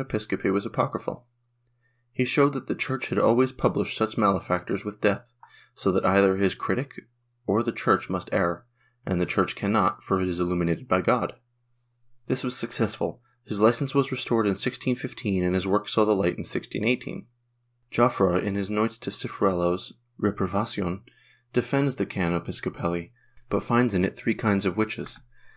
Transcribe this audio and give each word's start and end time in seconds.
Episcopi 0.00 0.50
was 0.50 0.66
apocryphal; 0.66 1.28
he 2.10 2.24
showed 2.24 2.52
that 2.52 2.66
the 2.66 2.74
Church 2.74 3.10
had 3.10 3.18
always 3.20 3.52
punished 3.52 3.96
such 3.96 4.18
malefactors 4.18 4.84
with 4.84 5.00
death, 5.00 5.32
so 5.72 5.92
that 5.92 6.04
either 6.04 6.36
his 6.36 6.56
critic 6.56 6.94
or 7.46 7.62
the 7.62 7.70
Church 7.70 8.10
must 8.10 8.28
err, 8.32 8.66
and 9.06 9.20
the 9.20 9.24
Church 9.24 9.54
cannot, 9.54 10.02
for 10.02 10.20
it 10.20 10.26
is 10.26 10.40
illuminated 10.40 10.88
by 10.88 11.00
God.^ 11.00 11.38
This 12.26 12.42
was 12.42 12.56
successful, 12.56 13.22
his 13.44 13.60
licence 13.60 13.94
was 13.94 14.10
restored 14.10 14.46
in 14.46 14.50
1615 14.58 15.44
and 15.44 15.54
his 15.54 15.64
work 15.64 15.88
saw 15.88 16.04
the 16.04 16.16
Hght 16.16 16.38
in 16.38 16.42
1618. 16.42 17.28
Jofreu 17.92 18.34
in 18.42 18.56
his 18.56 18.68
notes 18.68 18.96
on 18.98 19.12
Ciruelo's 19.12 19.92
''Reprovacion," 20.20 21.02
defends 21.52 21.94
the 21.94 22.04
can. 22.06 22.32
Episcopi, 22.32 23.12
but 23.48 23.62
finds 23.62 23.94
in 23.94 24.04
it 24.04 24.16
three 24.16 24.34
kinds 24.34 24.66
of 24.66 24.76
witches— 24.76 24.96
those 24.98 24.98
who' 24.98 25.02
Archive 25.04 25.20
de 25.20 25.20
Simancas, 25.20 25.20
Inq. 25.20 25.50